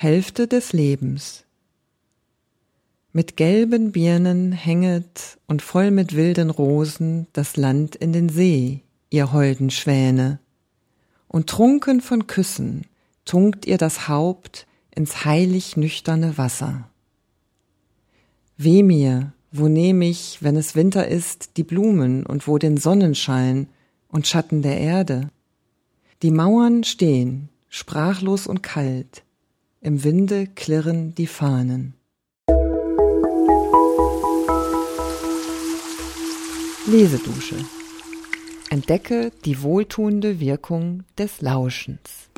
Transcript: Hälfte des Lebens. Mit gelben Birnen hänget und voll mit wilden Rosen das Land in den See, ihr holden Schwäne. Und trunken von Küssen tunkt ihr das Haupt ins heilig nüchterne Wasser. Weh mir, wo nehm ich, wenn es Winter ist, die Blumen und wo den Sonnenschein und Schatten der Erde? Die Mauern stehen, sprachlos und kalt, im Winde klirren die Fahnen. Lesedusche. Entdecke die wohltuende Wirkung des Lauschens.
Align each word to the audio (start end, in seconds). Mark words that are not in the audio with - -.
Hälfte 0.00 0.46
des 0.46 0.72
Lebens. 0.72 1.44
Mit 3.12 3.36
gelben 3.36 3.90
Birnen 3.90 4.52
hänget 4.52 5.38
und 5.48 5.60
voll 5.60 5.90
mit 5.90 6.14
wilden 6.14 6.50
Rosen 6.50 7.26
das 7.32 7.56
Land 7.56 7.96
in 7.96 8.12
den 8.12 8.28
See, 8.28 8.84
ihr 9.10 9.32
holden 9.32 9.70
Schwäne. 9.70 10.38
Und 11.26 11.48
trunken 11.48 12.00
von 12.00 12.28
Küssen 12.28 12.86
tunkt 13.24 13.66
ihr 13.66 13.76
das 13.76 14.06
Haupt 14.06 14.68
ins 14.94 15.24
heilig 15.24 15.76
nüchterne 15.76 16.38
Wasser. 16.38 16.88
Weh 18.56 18.84
mir, 18.84 19.32
wo 19.50 19.66
nehm 19.66 20.00
ich, 20.02 20.38
wenn 20.40 20.54
es 20.54 20.76
Winter 20.76 21.08
ist, 21.08 21.56
die 21.56 21.64
Blumen 21.64 22.24
und 22.24 22.46
wo 22.46 22.58
den 22.58 22.76
Sonnenschein 22.76 23.66
und 24.06 24.28
Schatten 24.28 24.62
der 24.62 24.78
Erde? 24.78 25.30
Die 26.22 26.30
Mauern 26.30 26.84
stehen, 26.84 27.48
sprachlos 27.68 28.46
und 28.46 28.62
kalt, 28.62 29.24
im 29.80 30.02
Winde 30.02 30.46
klirren 30.46 31.14
die 31.14 31.26
Fahnen. 31.26 31.94
Lesedusche. 36.86 37.56
Entdecke 38.70 39.30
die 39.44 39.62
wohltuende 39.62 40.40
Wirkung 40.40 41.04
des 41.16 41.40
Lauschens. 41.40 42.28